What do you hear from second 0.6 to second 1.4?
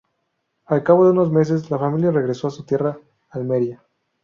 Al cabo de unos